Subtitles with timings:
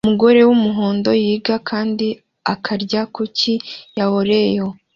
[0.05, 2.07] Umugore wumuhondo yiga kandi
[2.53, 3.53] akarya kuki
[3.97, 4.67] ya Oreo